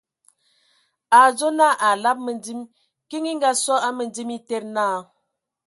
A 1.17 1.17
a 1.23 1.25
adzo 1.29 1.47
naa 1.59 1.75
a 1.85 1.87
alab 1.95 2.17
məndim, 2.25 2.61
kiŋ 3.09 3.23
e 3.31 3.33
Ngaasɔ 3.37 3.73
a 3.87 3.89
mǝndim 3.97 4.29
a 4.31 4.35
etede 4.39 4.67
naa: 4.75 4.97